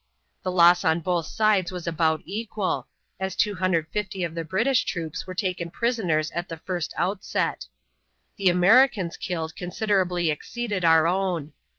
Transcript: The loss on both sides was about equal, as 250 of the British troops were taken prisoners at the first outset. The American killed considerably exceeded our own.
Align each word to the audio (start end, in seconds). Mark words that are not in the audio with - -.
The 0.41 0.49
loss 0.51 0.83
on 0.83 1.01
both 1.01 1.27
sides 1.27 1.71
was 1.71 1.85
about 1.85 2.23
equal, 2.25 2.87
as 3.19 3.35
250 3.35 4.23
of 4.23 4.33
the 4.33 4.43
British 4.43 4.83
troops 4.83 5.27
were 5.27 5.35
taken 5.35 5.69
prisoners 5.69 6.31
at 6.31 6.49
the 6.49 6.57
first 6.57 6.91
outset. 6.97 7.67
The 8.37 8.49
American 8.49 9.11
killed 9.19 9.55
considerably 9.55 10.31
exceeded 10.31 10.83
our 10.83 11.05
own. 11.05 11.53